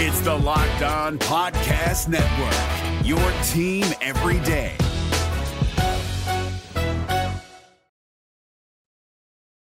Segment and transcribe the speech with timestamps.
[0.00, 3.18] It's the Locked On Podcast Network, your
[3.48, 4.76] team every day.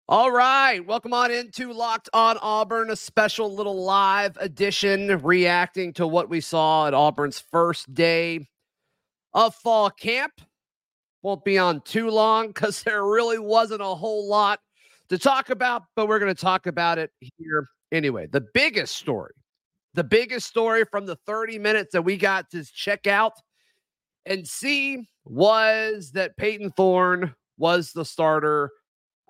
[0.08, 6.06] All right, welcome on into Locked On Auburn, a special little live edition reacting to
[6.06, 8.46] what we saw at Auburn's first day
[9.34, 10.40] of fall camp.
[11.22, 14.60] Won't be on too long because there really wasn't a whole lot
[15.08, 18.28] to talk about, but we're going to talk about it here anyway.
[18.28, 19.32] The biggest story,
[19.94, 23.34] the biggest story from the 30 minutes that we got to check out
[24.26, 28.70] and see was that Payton Thorne was the starter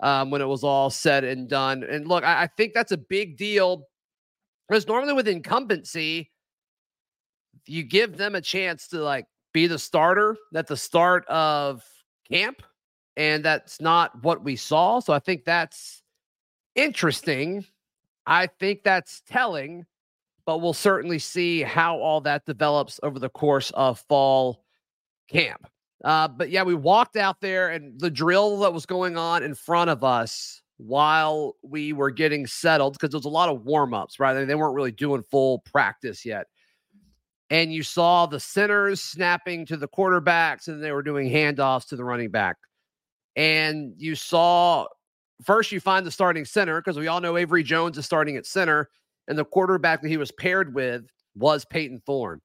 [0.01, 1.83] um, when it was all said and done.
[1.83, 3.87] And look, I, I think that's a big deal
[4.67, 6.31] because normally with incumbency,
[7.67, 11.83] you give them a chance to like be the starter at the start of
[12.29, 12.63] camp.
[13.15, 14.99] And that's not what we saw.
[14.99, 16.01] So I think that's
[16.75, 17.65] interesting.
[18.25, 19.85] I think that's telling,
[20.45, 24.63] but we'll certainly see how all that develops over the course of fall
[25.29, 25.67] camp.
[26.03, 29.55] Uh, but yeah, we walked out there and the drill that was going on in
[29.55, 33.93] front of us while we were getting settled, because there was a lot of warm
[33.93, 34.45] ups, right?
[34.45, 36.47] They weren't really doing full practice yet.
[37.49, 41.95] And you saw the centers snapping to the quarterbacks and they were doing handoffs to
[41.95, 42.57] the running back.
[43.35, 44.87] And you saw
[45.43, 48.45] first, you find the starting center because we all know Avery Jones is starting at
[48.45, 48.89] center.
[49.27, 52.41] And the quarterback that he was paired with was Payton Thorne.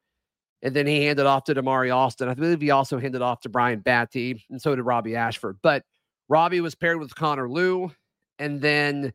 [0.62, 2.28] And then he handed off to Damari Alston.
[2.28, 5.58] I believe he also handed off to Brian Battie, and so did Robby Ashford.
[5.62, 5.84] But
[6.28, 7.92] Robby was paired with Connor Lew,
[8.38, 9.12] and then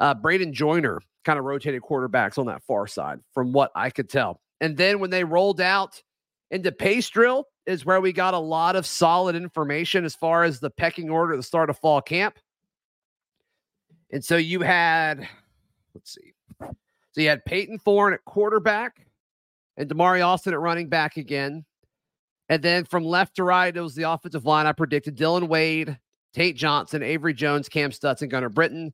[0.00, 4.08] uh, Braden Joyner kind of rotated quarterbacks on that far side, from what I could
[4.08, 4.40] tell.
[4.60, 6.02] And then when they rolled out
[6.50, 10.58] into pace drill, is where we got a lot of solid information as far as
[10.58, 12.36] the pecking order at the start of fall camp.
[14.10, 15.28] And so you had,
[15.94, 16.32] let's see,
[17.12, 19.06] so you had Payton Thorne at quarterback
[19.76, 21.64] and Damari Alston at running back again.
[22.48, 25.98] And then from left to right, it was the offensive line I predicted Dylan Wade,
[26.34, 28.92] Tate Johnson, Avery Jones, Kam Stutts, and Gunner Britton.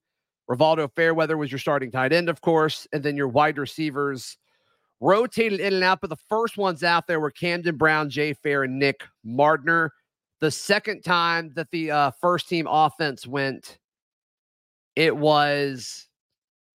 [0.51, 2.87] Rivaldo Fairweather was your starting tight end, of course.
[2.93, 4.37] And then your wide receivers
[5.01, 6.01] rotated in and out.
[6.01, 9.91] But the first ones out there were Camden Brown, Jay Fair, and Nick Mardner.
[10.41, 13.79] The second time that the uh, first team offense went,
[14.97, 16.08] it was,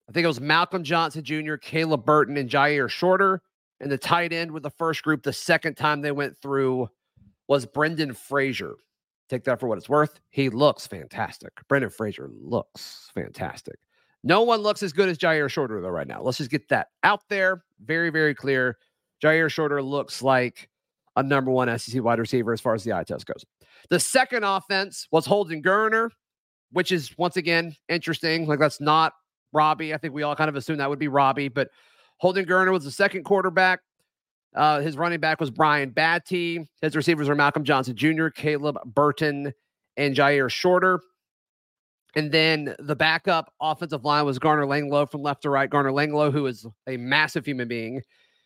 [0.08, 3.40] I think it was Malcolm Johnson Jr., Caleb Burton, and Jyaire Shorter.
[3.80, 6.88] And the tight end with the first group, the second time they went through
[7.48, 8.74] was Brandon Frazier.
[9.28, 10.20] Take that for what it's worth.
[10.30, 11.52] He looks fantastic.
[11.68, 13.76] Brandon Frazier looks fantastic.
[14.22, 16.22] No one looks as good as Jyaire Shorter, though, right now.
[16.22, 17.64] Let's just get that out there.
[17.84, 18.78] Very, very clear.
[19.22, 20.68] Jyaire Shorter looks like
[21.16, 23.44] a number one SEC wide receiver as far as the eye test goes.
[23.90, 26.10] The second offense was Holden Geriner,
[26.72, 28.46] which is once again interesting.
[28.46, 29.12] Like that's not
[29.54, 29.94] Robby.
[29.94, 31.70] I think we all kind of assumed that would be Robby, but
[32.18, 33.80] Holden Geriner was the second quarterback.
[34.54, 36.66] Uh, his running back was Brian Battie.
[36.80, 39.52] His receivers were Malcolm Johnson Jr., Caleb Burton,
[39.96, 41.00] and Jyaire Shorter.
[42.16, 45.68] And then the backup offensive line was Garner Langlow from left to right.
[45.68, 48.02] Garner Langlow, who is a massive human being.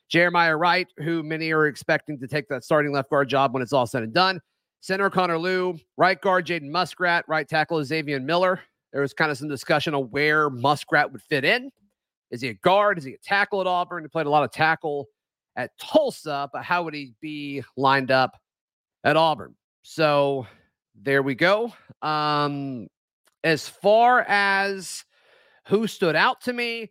[0.09, 3.75] Jeremiah Wright, who many are expecting to take that starting left guard job when it's
[3.75, 4.41] all said and done.
[4.81, 8.61] Center Connor Lew, right guard Jaden Muskrat, right tackle Xavier Miller.
[8.93, 11.71] There was kind of some discussion on where Muskrat would fit in.
[12.31, 12.99] Is he a guard?
[12.99, 14.05] Is he a tackle at Auburn?
[14.05, 15.07] He played a lot of tackle
[15.57, 18.37] at Tulsa, but how would he be lined up
[19.05, 19.55] at Auburn?
[19.83, 20.47] So
[20.95, 21.73] there we go.
[22.03, 22.89] Um,
[23.45, 25.05] as far as
[25.67, 26.91] who stood out to me,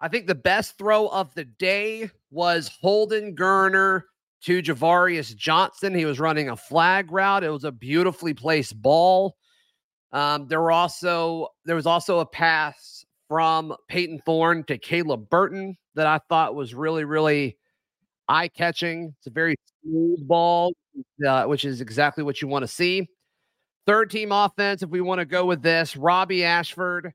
[0.00, 4.02] I think the best throw of the day was Holden Geriner
[4.44, 5.94] to Ja'Varrius Johnson.
[5.94, 7.44] He was running a flag route.
[7.44, 9.36] It was a beautifully placed ball.
[10.12, 15.76] Um, there were also there was also a pass from Payton Thorne to Caleb Burton
[15.94, 17.56] that I thought was really, really
[18.28, 19.14] eye catching.
[19.18, 20.72] It's a very smooth ball,
[21.26, 23.08] uh, which is exactly what you want to see.
[23.86, 27.12] Third team offense, if we want to go with this, Robby Ashford.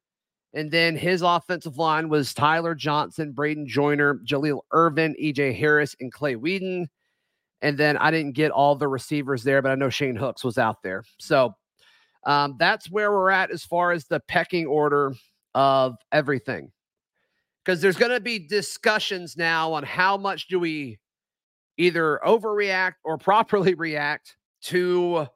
[0.53, 6.13] And then his offensive line was Tyler Johnson, Braden Joyner, Jalil Irvin, EJ Harris, and
[6.13, 6.87] Clay Wedin.
[7.61, 10.57] And then I didn't get all the receivers there, but I know Shane Hooks was
[10.57, 11.03] out there.
[11.19, 11.55] So
[12.25, 15.13] um, that's where we're at as far as the pecking order
[15.53, 16.71] of everything.
[17.63, 20.99] Because there's going to be discussions now on how much do we
[21.77, 25.27] either overreact or properly react to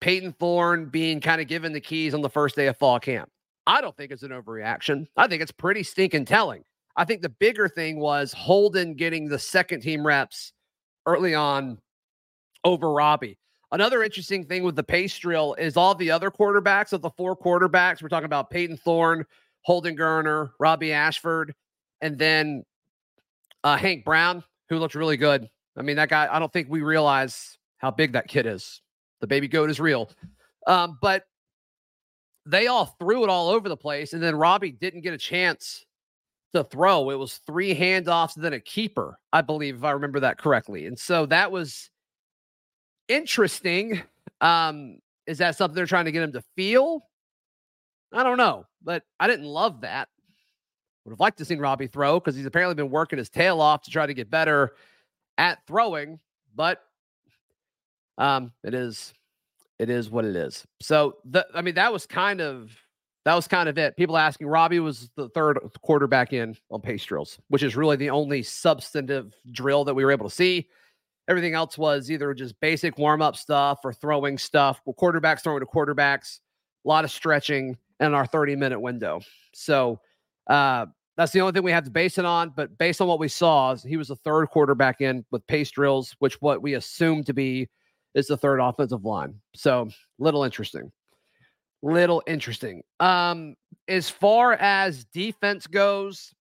[0.00, 3.30] Payton Thorne being kind of given the keys on the first day of fall camp.
[3.66, 5.06] I don't think it's an overreaction.
[5.16, 6.64] I think it's pretty stinking telling.
[6.96, 10.52] I think the bigger thing was Holden getting the second team reps
[11.06, 11.78] early on
[12.64, 13.38] over Robby.
[13.72, 17.36] Another interesting thing with the pace drill is all the other quarterbacks of the four
[17.36, 18.02] quarterbacks.
[18.02, 19.24] We're talking about Payton Thorne,
[19.62, 21.54] Holden Geriner, Robby Ashford,
[22.00, 22.64] and then
[23.62, 25.46] Uh, Hank Brown, who looked really good.
[25.76, 28.80] I mean, that guy, I don't think we realize how big that kid is.
[29.20, 30.10] The baby goat is real.
[30.66, 31.24] Um, but
[32.46, 34.14] they all threw it all over the place.
[34.14, 35.84] And then Robby didn't get a chance
[36.54, 37.10] to throw.
[37.10, 40.86] It was three handoffs and then a keeper, I believe, if I remember that correctly.
[40.86, 41.90] And so that was
[43.10, 44.02] interesting.
[44.40, 47.06] Um, is that something they're trying to get him to feel?
[48.12, 50.08] I don't know, but I didn't love that.
[51.04, 53.82] Would have liked to seen Robby throw because he's apparently been working his tail off
[53.82, 54.74] to try to get better
[55.38, 56.18] at throwing,
[56.54, 56.82] but
[58.18, 59.14] um, it is
[59.78, 60.66] it is what it is.
[60.80, 62.70] So the I mean that was kind of
[63.24, 63.96] that was kind of it.
[63.96, 68.10] People asking Robby was the third quarterback in on pace drills, which is really the
[68.10, 70.68] only substantive drill that we were able to see.
[71.30, 74.80] Everything else was either just basic warm up stuff or throwing stuff.
[74.84, 76.40] Well, quarterbacks throwing to quarterbacks,
[76.84, 79.20] a lot of stretching in our 30 minute window.
[79.54, 80.00] So
[80.48, 80.86] uh,
[81.16, 82.50] that's the only thing we have to base it on.
[82.50, 86.16] But based on what we saw, he was the third quarterback in with pace drills,
[86.18, 87.68] which what we assume to be
[88.14, 89.36] is the third offensive line.
[89.54, 89.88] So
[90.18, 90.90] little interesting.
[91.80, 92.82] Little interesting.
[92.98, 93.54] Um,
[93.86, 96.34] as far as defense goes,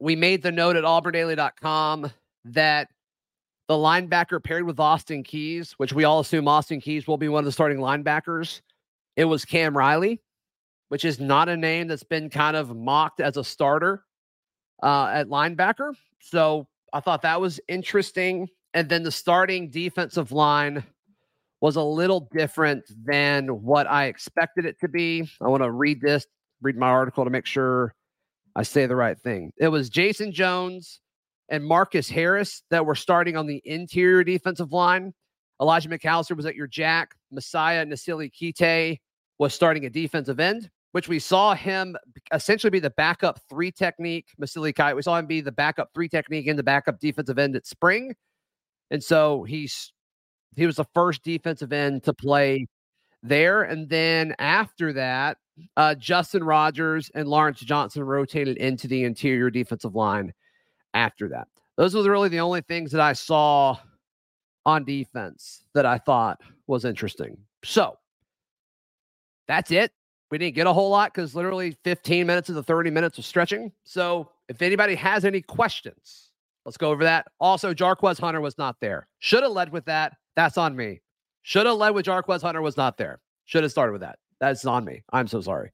[0.00, 2.10] we made the note at auburndaily.com
[2.46, 2.88] that
[3.70, 7.38] the linebacker paired with Austin Keys, which we all assume Austin Keys will be one
[7.38, 8.62] of the starting linebackers.
[9.14, 10.20] It was Cam Riley,
[10.88, 14.02] which is not a name that's been kind of mocked as a starter
[14.82, 15.94] uh, at linebacker.
[16.18, 18.48] So I thought that was interesting.
[18.74, 20.82] And then the starting defensive line
[21.60, 25.30] was a little different than what I expected it to be.
[25.40, 26.26] I want to read this,
[26.60, 27.94] read my article to make sure
[28.56, 29.52] I say the right thing.
[29.58, 30.98] It was Jayson Jones
[31.50, 35.12] and Marcus Harris that were starting on the interior defensive line.
[35.60, 37.14] Elijah McAllister was at your jack.
[37.30, 39.00] Mosiah Nasili Kite
[39.38, 41.96] was starting a defensive end, which we saw him
[42.32, 44.28] essentially be the backup three technique.
[44.40, 47.56] Nasili Kite, we saw him be the backup three technique in the backup defensive end
[47.56, 48.14] at spring.
[48.90, 49.92] And so he's
[50.56, 52.66] he was the first defensive end to play
[53.22, 53.62] there.
[53.62, 55.36] And then after that,
[55.76, 60.32] uh, Justin Rogers and Lawrence Johnson rotated into the interior defensive line
[60.94, 61.48] after that.
[61.76, 63.78] Those were really the only things that I saw
[64.66, 67.38] on defense that I thought was interesting.
[67.64, 67.96] So
[69.48, 69.92] that's it.
[70.30, 73.24] We didn't get a whole lot because literally 15 minutes of the 30 minutes of
[73.24, 73.72] stretching.
[73.84, 76.30] So if anybody has any questions,
[76.64, 77.26] let's go over that.
[77.40, 79.08] Also, Jarquez Hunter was not there.
[79.18, 80.16] Should have led with that.
[80.36, 81.00] That's on me.
[81.42, 83.18] Should have led with Jarquez Hunter was not there.
[83.46, 84.18] Should have started with that.
[84.38, 85.02] That's on me.
[85.12, 85.72] I'm so sorry.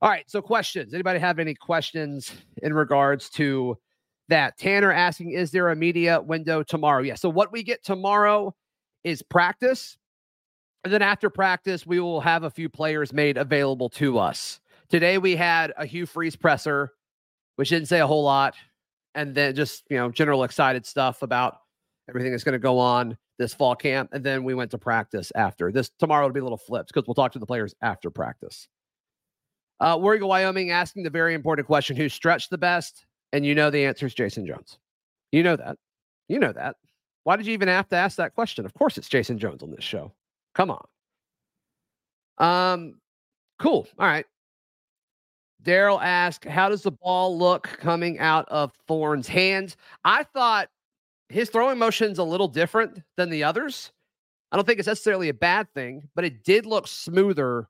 [0.00, 0.24] All right.
[0.28, 0.94] So questions.
[0.94, 2.32] Anybody have any questions
[2.62, 3.76] in regards to
[4.28, 4.58] that?
[4.58, 7.02] Tanner asking, is there a media window tomorrow?
[7.02, 7.14] Yeah.
[7.14, 8.54] So what we get tomorrow
[9.02, 9.96] is practice.
[10.84, 14.60] And then after practice, we will have a few players made available to us.
[14.90, 16.92] Today we had a Hugh Freeze presser,
[17.56, 18.54] which didn't say a whole lot.
[19.14, 21.58] And then just, you know, general excited stuff about
[22.08, 25.32] everything that's going to go on this fall camp, and then we went to practice
[25.34, 25.72] after.
[25.72, 28.68] This tomorrow will be a little flips because we'll talk to the players after practice.
[29.80, 33.06] Uh, War Eagle Wyoming asking the very important question: Who stretched the best?
[33.34, 34.78] And you know the answer is Jayson Jones.
[35.32, 35.76] You know that.
[36.28, 36.76] You know that.
[37.24, 38.64] Why did you even have to ask that question?
[38.64, 40.12] Of course, it's Jayson Jones on this show.
[40.54, 40.86] Come on.
[42.38, 43.00] Um,
[43.58, 43.88] cool.
[43.98, 44.24] All right.
[45.64, 50.68] Daryl asked, "How does the ball look coming out of Thorne's hands?" I thought
[51.28, 53.90] his throwing motion's a little different than the others.
[54.52, 57.66] I don't think it's necessarily a bad thing, but it did look smoother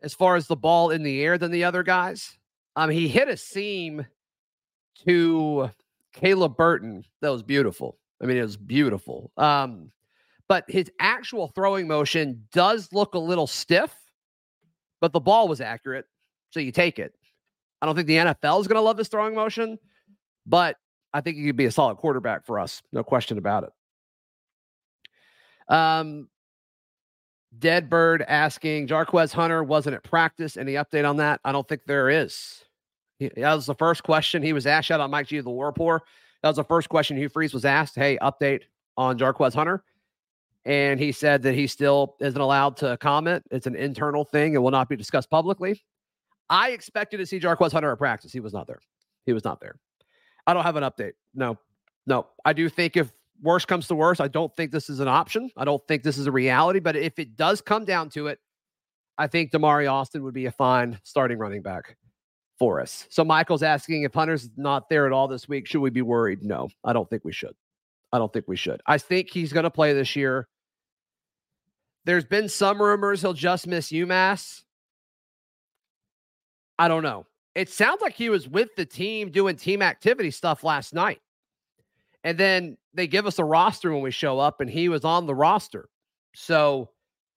[0.00, 2.38] as far as the ball in the air than the other guys.
[2.76, 4.06] Um, he hit a seam
[5.06, 5.70] to
[6.12, 7.98] Caleb Burton that was beautiful.
[8.22, 9.32] I mean, it was beautiful.
[9.36, 9.90] Um,
[10.48, 13.94] but his actual throwing motion does look a little stiff,
[15.00, 16.06] but the ball was accurate,
[16.50, 17.14] so you take it.
[17.80, 19.78] I don't think the NFL is going to love this throwing motion,
[20.46, 20.76] but
[21.14, 22.82] I think he could be a solid quarterback for us.
[22.92, 25.74] No question about it.
[25.74, 26.28] Um,
[27.58, 30.56] Dead Bird asking Jarquez Hunter wasn't at practice.
[30.56, 31.40] Any update on that?
[31.44, 32.64] I don't think there is.
[33.20, 34.90] That was the first question he was asked.
[34.90, 35.72] out on Mike G the War.
[36.42, 37.94] That was the first question Hugh Freeze was asked.
[37.94, 38.62] Hey, update
[38.96, 39.84] on Jarquez Hunter.
[40.64, 43.44] And he said that he still isn't allowed to comment.
[43.50, 45.82] It's an internal thing It will not be discussed publicly.
[46.50, 48.32] I expected to see Jarquez Hunter at practice.
[48.32, 48.80] He was not there.
[49.24, 49.76] He was not there.
[50.46, 51.12] I don't have an update.
[51.34, 51.58] No,
[52.06, 52.26] no.
[52.44, 55.50] I do think if worse comes to worse, I don't think this is an option.
[55.56, 56.80] I don't think this is a reality.
[56.80, 58.40] But if it does come down to it,
[59.16, 61.96] I think Damari Alston would be a fine starting running back
[62.60, 63.06] for us.
[63.08, 66.42] So Michael's asking if Hunter's not there at all this week, should we be worried?
[66.44, 67.54] No, I don't think we should.
[68.12, 68.82] I don't think we should.
[68.86, 70.46] I think he's going to play this year.
[72.04, 74.62] There's been some rumors he'll just miss UMass.
[76.78, 77.26] I don't know.
[77.54, 81.20] it sounds like he was with the team doing team activity stuff last night.
[82.24, 85.26] And then they give us a roster when we show up, and he was on
[85.26, 85.88] the roster.
[86.34, 86.90] So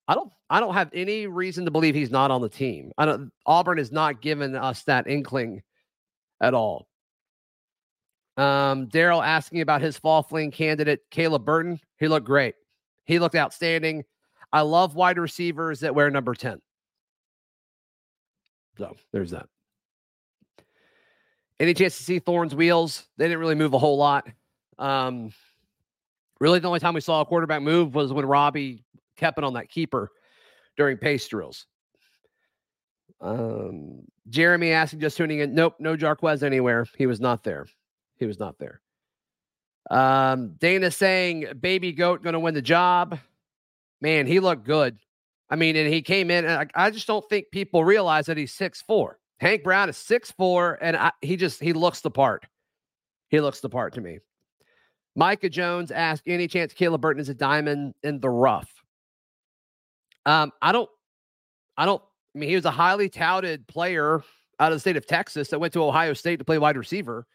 [0.08, 2.92] I don't I don't have any reason to believe he's not on the team.
[2.98, 5.64] I don't Auburn has not given us that inkling
[6.42, 6.88] at all.
[8.36, 11.80] Um, Daryl asking about his fall fling candidate, Caleb Burton.
[12.00, 12.56] He looked great.
[13.06, 14.04] He looked outstanding.
[14.52, 16.60] I love wide receivers that wear number 10.
[18.78, 19.48] So there's that.
[21.60, 23.04] Any chance to see Thorne's wheels?
[23.18, 24.28] They didn't really move a whole lot.
[24.80, 25.32] Um,
[26.40, 28.84] really, the only time we saw a quarterback move was when Robby
[29.18, 30.10] kept it on that keeper
[30.78, 31.66] during pace drills.
[33.22, 35.56] Um, Jeremy asking, just tuning in.
[35.56, 36.86] Nope, no Jarquez anywhere.
[36.98, 37.68] He was not there.
[38.18, 38.82] He was not there.
[39.92, 43.20] Um, Dana saying, baby goat going to win the job.
[44.02, 44.98] Man, he looked good.
[45.50, 48.38] I mean, and he came in, and I, I just don't think people realize that
[48.38, 49.20] he's six four.
[49.40, 52.46] Hank Brown is six four, and I, he just he looks the part.
[53.30, 54.20] He looks the part to me.
[55.16, 58.83] Micah Jones asked, any chance Caleb Burton is a diamond in the rough?
[60.26, 60.90] Um, I don't,
[61.78, 62.02] I don't.
[62.36, 64.24] I mean, he was a highly touted player
[64.60, 67.28] out of the state of Texas that went to Ohio State to play wide receiver.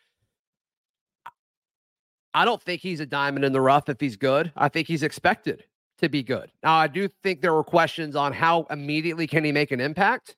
[2.34, 4.52] I don't think he's a diamond in the rough if he's good.
[4.56, 5.64] I think he's expected
[5.98, 6.50] to be good.
[6.62, 10.36] Now, I do think there were questions on how immediately can he make an impact,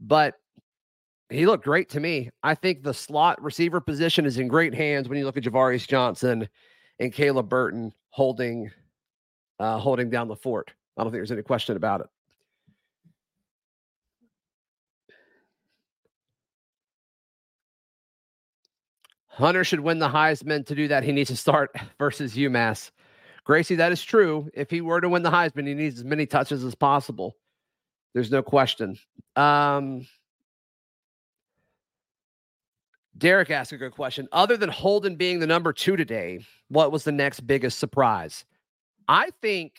[0.00, 0.34] but
[1.30, 2.30] he looked great to me.
[2.42, 5.86] I think the slot receiver position is in great hands when you look at Ja'Varrius
[5.86, 6.48] Johnson
[6.98, 8.70] and Caleb Burton holding
[9.60, 10.72] uh, holding down the fort.
[10.98, 12.08] I don't think there's any question about it.
[19.28, 20.66] Hunter should win the Heisman.
[20.66, 22.90] To do that, he needs to start versus UMass.
[23.44, 24.50] Gracie, that is true.
[24.52, 27.36] If he were to win the Heisman, he needs as many touches as possible.
[28.12, 28.98] There's no question.
[29.36, 30.06] Um,
[33.16, 34.28] Derek asked a good question.
[34.32, 38.44] Other than Holden being the number two today, what was the next biggest surprise?
[39.06, 39.74] I think,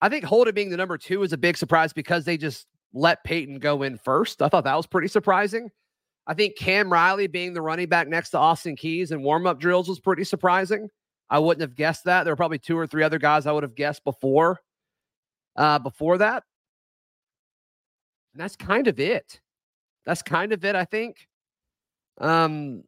[0.00, 3.24] I think Holden being the number two is a big surprise because they just let
[3.24, 4.42] Payton go in first.
[4.42, 5.70] I thought that was pretty surprising.
[6.26, 9.60] I think Cam Riley being the running back next to Austin Keys and warm up
[9.60, 10.88] drills was pretty surprising.
[11.30, 12.24] I wouldn't have guessed that.
[12.24, 14.60] There were probably two or three other guys I would have guessed before,
[15.56, 16.42] uh, before that.
[18.34, 19.40] And that's kind of it.
[20.04, 21.28] That's kind of it, I think.
[22.18, 22.84] Um,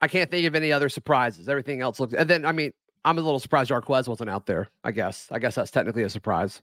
[0.00, 1.48] I can't think of any other surprises.
[1.48, 2.72] Everything else looks, and then I mean,
[3.04, 4.68] I'm a little surprised Jarquez wasn't out there.
[4.84, 5.28] I guess.
[5.30, 6.62] I guess that's technically a surprise.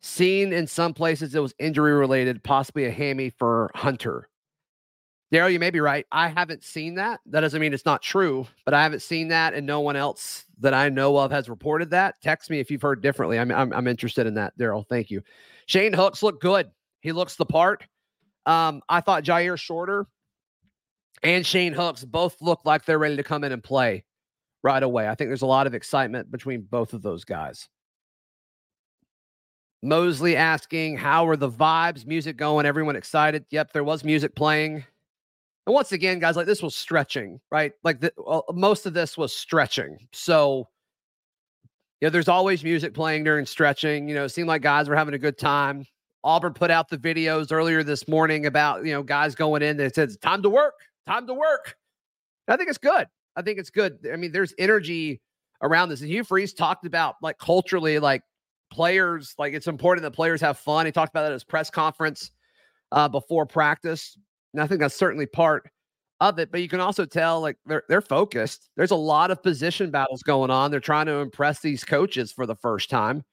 [0.00, 4.28] Seen in some places it was injury related, possibly a hammy for Hunter.
[5.32, 6.06] Daryl, you may be right.
[6.10, 7.20] I haven't seen that.
[7.26, 10.46] That doesn't mean it's not true, but I haven't seen that, and no one else
[10.60, 12.14] that I know of has reported that.
[12.22, 13.38] Text me if you've heard differently.
[13.38, 14.86] I'm I'm, I'm interested in that, Daryl.
[14.88, 15.22] Thank you.
[15.66, 16.70] Shane Hooks looked good.
[17.00, 17.86] He looks the part.
[18.46, 20.06] Um, I thought Jyaire Shorter
[21.22, 24.04] and Shane Hooks both look like they're ready to come in and play
[24.62, 25.08] right away.
[25.08, 27.68] I think there's a lot of excitement between both of those guys.
[29.82, 32.06] Mosley asking, How are the vibes?
[32.06, 32.66] Music going?
[32.66, 33.44] Everyone excited?
[33.50, 34.84] Yep, there was music playing.
[35.66, 37.72] And once again, guys, like this was stretching, right?
[37.84, 39.98] Like the, well, most of this was stretching.
[40.12, 40.66] So,
[42.00, 44.08] yeah, there's always music playing during stretching.
[44.08, 45.84] You know, it seemed like guys were having a good time.
[46.24, 49.94] Auburn put out the videos earlier this morning about, you know, guys going in that
[49.94, 50.74] says, time to work,
[51.08, 51.76] time to work.
[52.46, 53.06] I think it's good.
[53.36, 53.98] I think it's good.
[54.12, 55.20] I mean, there's energy
[55.62, 56.00] around this.
[56.00, 58.22] And Hugh Freeze talked about like culturally, like
[58.70, 60.86] players, like it's important that players have fun.
[60.86, 62.30] He talked about that at his press conference
[62.92, 64.16] uh, before practice.
[64.52, 65.68] And I think that's certainly part
[66.20, 66.50] of it.
[66.50, 68.70] But you can also tell like they're they're focused.
[68.76, 70.70] There's a lot of position battles going on.
[70.70, 73.24] They're trying to impress these coaches for the first time.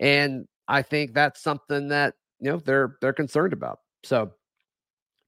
[0.00, 3.78] And I think that's something that you know they're they're concerned about.
[4.02, 4.32] So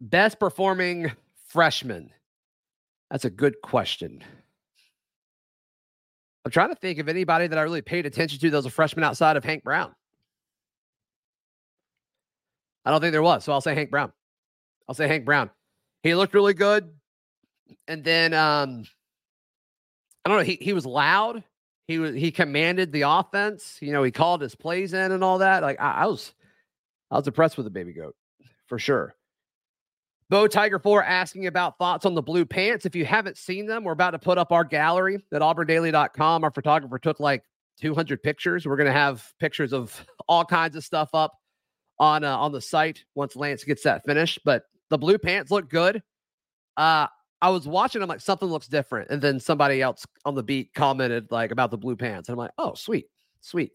[0.00, 1.12] best performing
[1.48, 2.10] freshman.
[3.10, 4.22] That's a good question.
[6.44, 8.70] I'm trying to think of anybody that I really paid attention to that was a
[8.70, 9.92] freshman outside of Hank Brown.
[12.84, 13.42] I don't think there was.
[13.42, 14.12] So I'll say Hank Brown.
[14.88, 15.50] I'll say Hank Brown.
[16.04, 16.88] He looked really good.
[17.88, 18.86] And then um
[20.24, 21.42] I don't know, he he was loud.
[21.88, 23.78] He was he commanded the offense.
[23.80, 25.64] You know, he called his plays in and all that.
[25.64, 26.32] Like I, I was
[27.10, 28.14] I was impressed with the baby goat
[28.66, 29.15] for sure.
[30.28, 32.84] Bo Tiger 4 asking about thoughts on the blue pants.
[32.84, 36.42] If you haven't seen them, we're about to put up our gallery at auburndaily.com.
[36.42, 37.44] Our photographer took like
[37.80, 38.66] 200 pictures.
[38.66, 41.32] We're going to have pictures of all kinds of stuff up
[41.98, 44.40] on uh, on the site once Lance gets that finished.
[44.44, 46.02] But the blue pants look good.
[46.76, 47.06] Uh,
[47.40, 48.02] I was watching.
[48.02, 51.70] I'm like, something looks different, and then somebody else on the beat commented like about
[51.70, 53.06] the blue pants, and I'm like, oh, sweet,
[53.40, 53.72] sweet.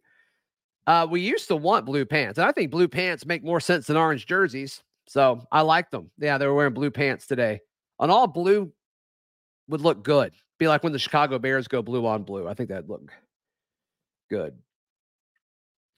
[0.87, 3.87] Uh, we used to want blue pants, and I think blue pants make more sense
[3.87, 4.81] than orange jerseys.
[5.11, 6.09] So I like them.
[6.19, 7.59] Yeah, they were wearing blue pants today.
[7.99, 8.71] An all blue
[9.67, 10.31] would look good.
[10.57, 12.47] Be like when the Chicago Bears go blue on blue.
[12.47, 13.11] I think that'd look
[14.29, 14.57] good.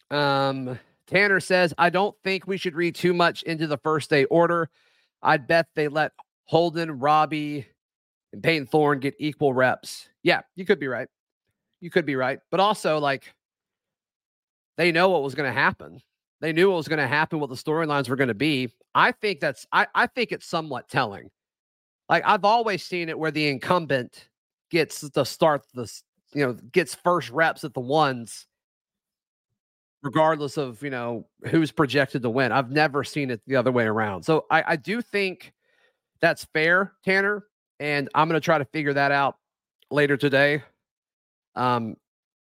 [0.10, 4.25] Um, Tanner says, I don't think we should read too much into the first day
[4.25, 4.72] order.
[5.22, 6.13] I'd bet they let
[6.46, 7.67] Holden, Robby,
[8.32, 10.10] and Payton Thorne get equal reps.
[10.24, 11.08] Yeah, you could be right.
[11.82, 12.39] You could be right.
[12.50, 13.32] But also, like,
[14.75, 16.01] they know what was going to happen.
[16.41, 18.72] They knew what was going to happen, what the storylines were going to be.
[18.95, 21.29] I think that's I, I think it's somewhat telling.
[22.09, 24.29] Like I've always seen it where the incumbent
[24.69, 25.91] gets the start the
[26.33, 28.47] you know gets first reps at the ones
[30.01, 32.51] regardless of you know who's projected to win.
[32.51, 34.23] I've never seen it the other way around.
[34.23, 35.53] So i, I do think
[36.23, 37.45] that's fair tanner
[37.81, 39.38] and i'm to try to figure that out
[39.91, 40.63] later today
[41.55, 41.97] um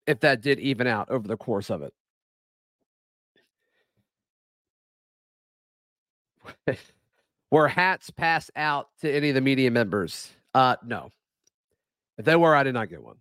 [0.06, 1.92] if that did even out over the course of it
[7.52, 10.32] were hats passed out to any of the media members?
[10.54, 11.10] Uh, no.
[12.18, 13.18] If they were, I did not get one.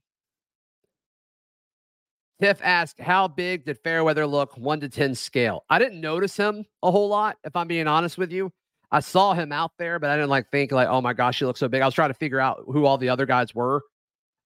[2.41, 4.57] Tiff asked, How big did Fairweather look?
[4.57, 5.65] One to 10 scale.
[5.69, 8.53] I didn't notice him a whole lot, if I'm being honest with you.
[8.93, 11.45] I saw him out there, but I didn't like think like, oh my gosh, he
[11.45, 11.83] looks so big.
[11.83, 13.83] I was trying to figure out who all the other guys were.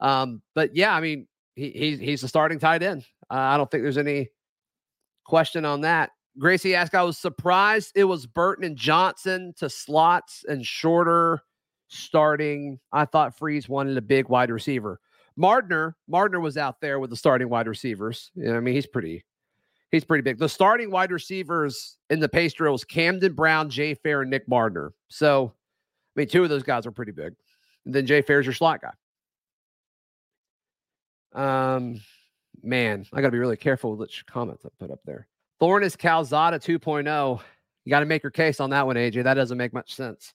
[0.01, 3.07] Um, but yeah, I mean, he, he's he's the starting tight end.
[3.31, 4.29] Uh, I don't think there's any
[5.25, 6.11] question on that.
[6.39, 11.41] Gracie asked, I was surprised it was Burton and Johnson to slots and shorter
[11.89, 12.81] starting.
[12.93, 15.01] I thought Freeze wanted a big wide receiver.
[15.37, 18.31] Mardner, Mardner was out there with the starting wide receivers.
[18.35, 19.25] You know, I mean, he's pretty,
[19.91, 20.39] he's pretty big.
[20.39, 24.49] The starting wide receivers in the pace drill was Camden Brown, Jay Fair, and Nick
[24.49, 24.93] Mardner.
[25.09, 25.53] So,
[26.17, 27.35] I mean, two of those guys are pretty big.
[27.85, 28.93] And then Jay Fair's your slot guy.
[31.77, 32.01] Um,
[32.63, 35.29] man, I got to be really careful with which comments I put up there.
[35.65, 37.41] Thorne is Calzada 2.0.
[37.87, 39.25] You got to make your case on that one, AJ.
[39.25, 40.35] That doesn't make much sense.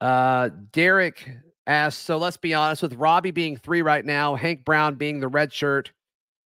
[0.00, 1.30] Uh, Derek
[1.68, 5.28] asks, so let's be honest, with Robby being three right now, Hank Brown being the
[5.28, 5.92] red shirt,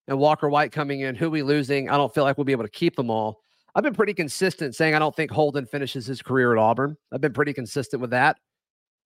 [0.07, 1.89] and Walker White coming in, who we losing?
[1.89, 3.41] I don't feel like we'll be able to keep them all.
[3.73, 6.95] I've been pretty consistent saying I don't think Holden finishes his career at Auburn.
[7.11, 8.37] I've been pretty consistent with that.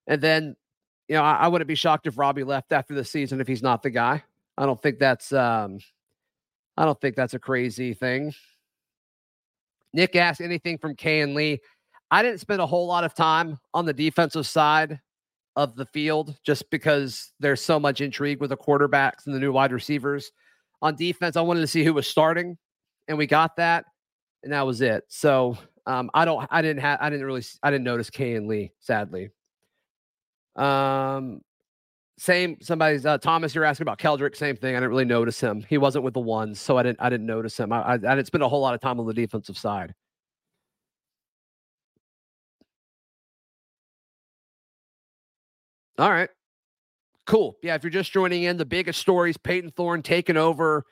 [0.07, 0.57] And then,
[1.07, 3.63] you know, I, I wouldn't be shocked if Robby left after the season if he's
[3.63, 4.23] not the guy.
[4.57, 5.79] I don't think that's um
[6.77, 8.33] I don't think that's a crazy thing.
[9.93, 11.61] Nick asked anything from Kayin Lee.
[12.09, 14.99] I didn't spend a whole lot of time on the defensive side
[15.55, 19.51] of the field just because there's so much intrigue with the quarterbacks and the new
[19.51, 20.31] wide receivers.
[20.81, 22.57] On defense, I wanted to see who was starting,
[23.07, 23.85] and we got that,
[24.43, 25.05] and that was it.
[25.07, 28.71] So um, I don't, I didn't have, I didn't really, I didn't notice Kayin Lee,
[28.79, 29.29] sadly.
[30.55, 31.41] Um,
[32.17, 33.55] same somebody's uh, Thomas.
[33.55, 34.35] You're asking about Keldrick.
[34.35, 34.75] Same thing.
[34.75, 35.65] I didn't really notice him.
[35.67, 37.01] He wasn't with the ones, so I didn't.
[37.01, 37.71] I didn't notice him.
[37.71, 39.93] I, I, I didn't spend a whole lot of time on the defensive side.
[45.97, 46.29] All right.
[47.25, 47.57] Cool.
[47.63, 47.75] Yeah.
[47.75, 50.85] If you're just joining in, the biggest stories Payton Thorne taking over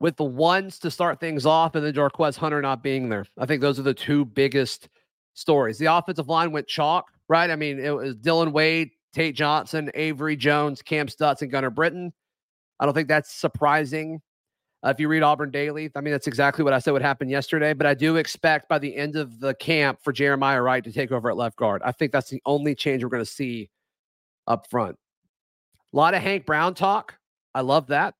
[0.00, 3.24] with the ones to start things off, and then Jarquez Hunter not being there.
[3.38, 4.88] I think those are the two biggest
[5.34, 5.78] stories.
[5.78, 7.48] The offensive line went chalk, right?
[7.50, 12.12] I mean, it was Dylan Wade Tate Johnson, Avery Jones, Kam Stutts, and Gunner Britton.
[12.80, 14.20] I don't think that's surprising.
[14.84, 17.28] Uh, if you read Auburn Daily, I mean, that's exactly what I said would happen
[17.28, 17.72] yesterday.
[17.72, 21.12] But I do expect by the end of the camp for Jeremiah Wright to take
[21.12, 21.82] over at left guard.
[21.84, 23.70] I think that's the only change we're going to see
[24.48, 24.96] up front.
[25.92, 27.14] A lot of Hank Brown talk.
[27.54, 28.14] I love that.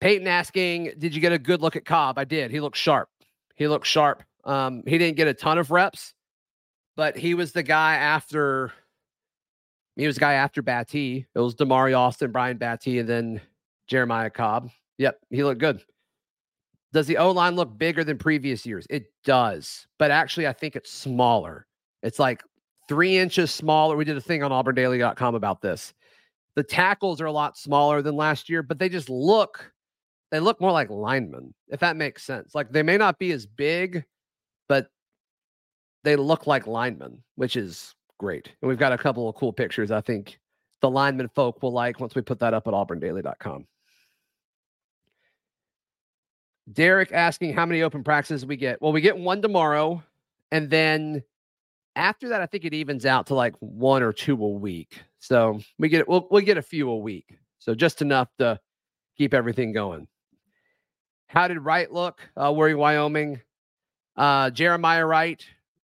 [0.00, 2.18] Peyton asking, Did you get a good look at Cobb?
[2.18, 2.50] I did.
[2.50, 3.08] He looked sharp.
[3.54, 4.22] He looked sharp.
[4.44, 6.12] Um, he didn't get a ton of reps,
[6.96, 8.72] but he was the guy after
[9.96, 11.26] he was a guy after Battie.
[11.34, 13.40] It was Damari Alston, Brian Battie, and then
[13.86, 14.70] Jeremiah Cobb.
[14.98, 15.82] Yep, he looked good.
[16.92, 18.86] Does the O line look bigger than previous years?
[18.88, 21.66] It does, but actually, I think it's smaller.
[22.02, 22.42] It's like
[22.88, 23.96] three inches smaller.
[23.96, 25.92] We did a thing on auburndaily.com about this.
[26.54, 29.72] The tackles are a lot smaller than last year, but they just look,
[30.30, 32.54] they look more like linemen, if that makes sense.
[32.54, 34.04] Like they may not be as big,
[34.68, 34.86] but
[36.04, 38.52] they look like linemen, which is great.
[38.60, 40.38] And we've got a couple of cool pictures I think
[40.80, 43.66] the lineman folk will like once we put that up at auburndaily.com.
[46.72, 48.80] Derek asking how many open practices we get.
[48.80, 50.02] Well, we get one tomorrow.
[50.50, 51.22] And then
[51.96, 55.02] after that, I think it evens out to like one or two a week.
[55.18, 57.38] So we get we'll we'll get a few a week.
[57.58, 58.58] So just enough to
[59.16, 60.06] keep everything going.
[61.26, 62.20] How did Wright look?
[62.36, 63.40] Uh, Warrior Wyoming.
[64.16, 65.44] Uh, Jeremiah Wright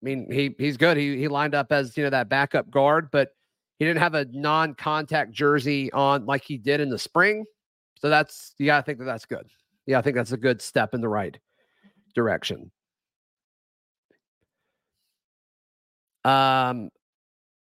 [0.03, 0.97] I mean, he he's good.
[0.97, 3.31] He he lined up as you know that backup guard, but
[3.79, 7.47] He didn't have a non contact jersey on like he did in the spring.
[8.01, 9.47] So that's, got to think that that's good.
[9.87, 11.39] Yeah, I think that's a good step in the right
[12.15, 12.71] direction.
[16.25, 16.91] Um,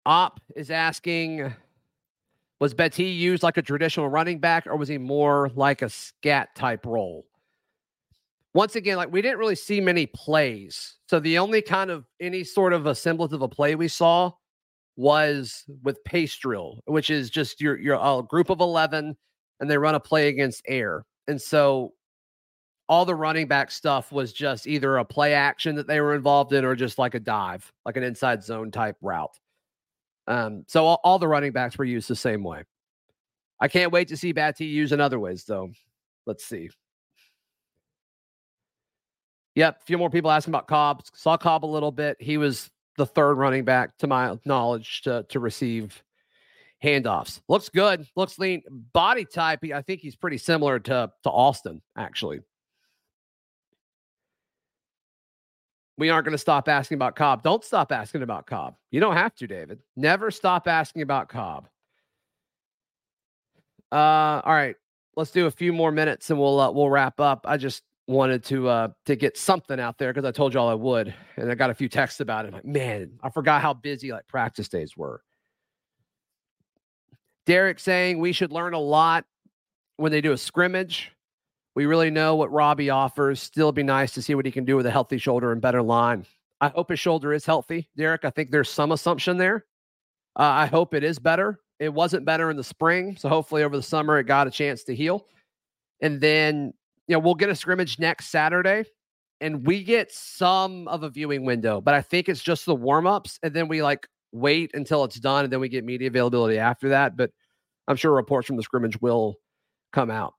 [0.04, 1.54] Op is asking,
[2.60, 6.54] was Battie used like a traditional running back or was he more like a scat
[6.56, 7.26] type role?
[8.52, 10.96] Once again, like we didn't really see many plays.
[11.08, 14.32] So the only kind of any sort of a semblance of a play we saw
[14.96, 19.16] was with pace drill, which is just your your a group of 11
[19.60, 21.04] and they run a play against air.
[21.28, 21.92] And so
[22.88, 26.52] all the running back stuff was just either a play action that they were involved
[26.52, 29.38] in or just like a dive, like an inside zone type route.
[30.26, 32.64] Um, so all, all the running backs were used the same way.
[33.60, 35.70] I can't wait to see Battie used in other ways, though.
[36.26, 36.70] Let's see.
[39.54, 41.02] Yep, a few more people asking about Cobb.
[41.14, 42.16] Saw Cobb a little bit.
[42.20, 46.02] He was the third running back, to my knowledge, to, to receive
[46.82, 47.40] handoffs.
[47.48, 48.06] Looks good.
[48.16, 48.62] Looks lean.
[48.92, 52.40] Body type, I think he's pretty similar to, to Austin, actually.
[56.00, 57.42] we aren't going to stop asking about Cobb.
[57.42, 58.74] Don't stop asking about Cobb.
[58.90, 59.80] You don't have to, David.
[59.96, 61.68] Never stop asking about Cobb.
[63.92, 64.76] Uh, all right,
[65.14, 67.44] let's do a few more minutes and we'll uh, we'll wrap up.
[67.46, 70.74] I just wanted to uh to get something out there because I told y'all I
[70.74, 72.52] would, and I got a few texts about it.
[72.52, 75.22] Like, man, I forgot how busy like practice days were.
[77.46, 79.24] Derek saying we should learn a lot
[79.96, 81.12] when they do a scrimmage.
[81.74, 83.40] We really know what Robby offers.
[83.40, 85.82] Still be nice to see what he can do with a healthy shoulder and better
[85.82, 86.26] line.
[86.60, 88.24] I hope his shoulder is healthy, Derek.
[88.24, 89.64] I think there's some assumption there.
[90.38, 91.60] Uh, I hope it is better.
[91.78, 94.84] It wasn't better in the spring, so hopefully over the summer it got a chance
[94.84, 95.26] to heal.
[96.02, 96.74] And then,
[97.10, 98.84] you know, we'll get a scrimmage next Saturday
[99.40, 103.40] and we get some of a viewing window, but I think it's just the warm-ups
[103.42, 106.90] and then we like wait until it's done and then we get media availability after
[106.90, 107.32] that, but
[107.88, 109.34] I'm sure reports from the scrimmage will
[109.92, 110.34] come out.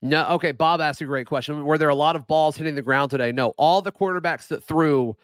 [0.00, 0.52] No, okay.
[0.52, 1.64] Bob asked a great question.
[1.64, 3.32] Were there a lot of balls hitting the ground today?
[3.32, 3.48] No.
[3.58, 5.16] All the quarterbacks that threw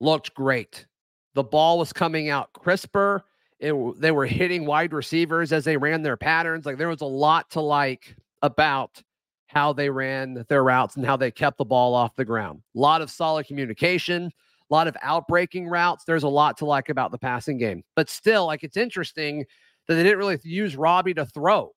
[0.00, 0.86] looked great.
[1.34, 3.24] The ball was coming out crisper.
[3.62, 6.66] It, they were hitting wide receivers as they ran their patterns.
[6.66, 9.00] Like there was a lot to like about
[9.46, 12.60] how they ran their routes and how they kept the ball off the ground.
[12.74, 16.04] A lot of solid communication, a lot of outbreaking routes.
[16.04, 17.84] There's a lot to like about the passing game.
[17.94, 19.44] But still, like it's interesting
[19.86, 21.72] that they didn't really use Robby to throw.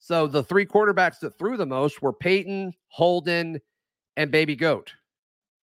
[0.00, 3.60] So the three quarterbacks that threw the most were Payton, Holden,
[4.16, 4.92] and Baby Goat.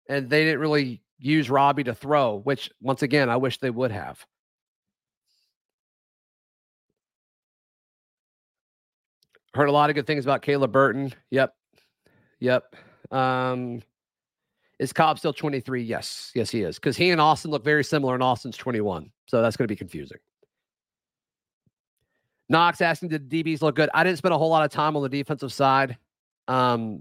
[0.08, 3.92] And they didn't really use Robby to throw, which once again, I wish they would
[3.92, 4.26] have.
[9.56, 11.14] Heard a lot of good things about Caleb Burton.
[11.32, 11.56] Yep.
[12.42, 12.76] Yep.
[13.10, 13.82] Um,
[14.80, 15.82] is Cobb still 23?
[15.82, 16.34] Yes.
[16.36, 16.76] Yes, he is.
[16.76, 19.10] Because he and Austin look very similar, and Austin's 21.
[19.28, 20.18] So that's going to be confusing.
[22.50, 23.90] Knox asking, did DBs look good?
[23.94, 25.98] I didn't spend a whole lot of time on the defensive side.
[26.50, 27.00] Um,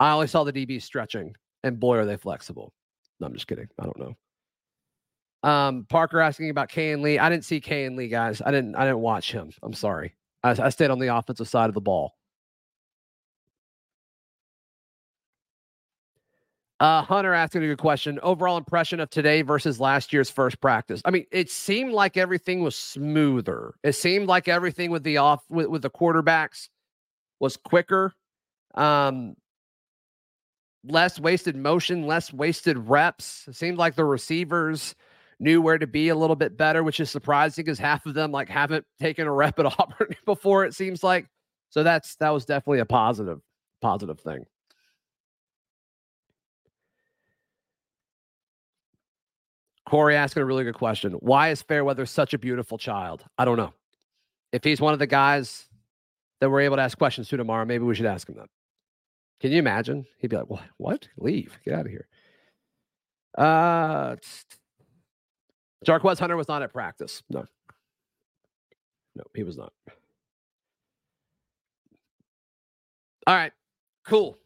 [0.00, 2.72] I only saw the DBs stretching, and boy, are they flexible.
[3.20, 3.68] No, I'm just kidding.
[3.78, 5.48] I don't know.
[5.48, 7.18] Um, Parker asking about Kayin Lee.
[7.18, 8.40] I didn't see Kayin Lee, guys.
[8.40, 8.76] I didn't.
[8.76, 9.50] I didn't watch him.
[9.62, 10.14] I'm sorry.
[10.42, 12.14] I, I stayed on the offensive side of the ball.
[16.80, 18.18] Uh, Hunter asking a good question.
[18.22, 21.02] Overall impression of today versus last year's first practice.
[21.04, 23.74] I mean, it seemed like everything was smoother.
[23.82, 26.70] It seemed like everything with the off with, with the quarterbacks
[27.38, 28.14] was quicker.
[28.74, 29.36] Um,
[30.82, 33.44] less wasted motion, less wasted reps.
[33.46, 34.94] It seemed like the receivers
[35.40, 38.30] knew where to be a little bit better, which is surprising because half of them
[38.30, 40.64] like haven't taken a rep at Auburn before.
[40.64, 41.26] It seems like
[41.70, 43.40] so that's that was definitely a positive
[43.80, 44.44] positive thing.
[49.88, 51.14] Corey asking a really good question.
[51.14, 53.24] Why is Fairweather such a beautiful child?
[53.36, 53.72] I don't know.
[54.52, 55.66] If he's one of the guys
[56.40, 58.46] that we're able to ask questions to tomorrow, maybe we should ask him that.
[59.40, 60.06] Can you imagine?
[60.18, 60.62] He'd be like, "What?
[60.76, 61.08] What?
[61.16, 61.58] Leave?
[61.64, 62.06] Get out of here."
[63.36, 64.16] Uh,
[65.86, 67.22] Jarquez Hunter was not at practice.
[67.30, 67.46] No,
[69.14, 69.72] no, he was not.
[73.26, 73.52] All right,
[74.04, 74.38] cool.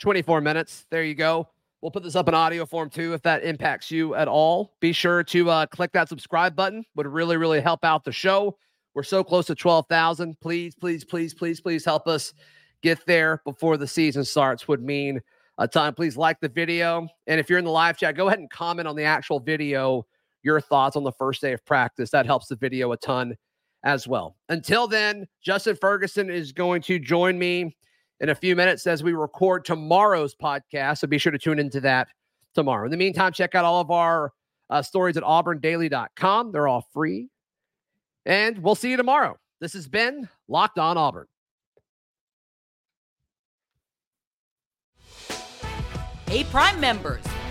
[0.00, 0.86] Twenty-four minutes.
[0.90, 1.48] There you go.
[1.80, 4.74] We'll put this up in audio form too if that impacts you at all.
[4.80, 6.84] Be sure to uh, click that subscribe button.
[6.96, 8.56] Would really, really help out the show.
[8.94, 10.40] We're so close to 12,000.
[10.40, 12.34] Please, please, please, please, please help us
[12.82, 15.20] get there before the season starts would mean
[15.58, 15.94] a ton.
[15.94, 17.06] Please like the video.
[17.28, 20.04] And if you're in the live chat, go ahead and comment on the actual video
[20.42, 22.10] your thoughts on the first day of practice.
[22.10, 23.36] That helps the video a ton
[23.84, 24.36] as well.
[24.48, 27.76] Until then, Justin Ferguson is going to join me
[28.20, 30.98] in a few minutes as we record tomorrow's podcast.
[30.98, 32.08] So be sure to tune into that
[32.54, 32.84] tomorrow.
[32.84, 34.32] In the meantime, check out all of our
[34.70, 36.52] uh, stories at auburndaily.com.
[36.52, 37.28] They're all free.
[38.26, 39.38] And we'll see you tomorrow.
[39.60, 41.26] This has been Locked On Auburn.
[46.28, 47.24] Hey, Prime members,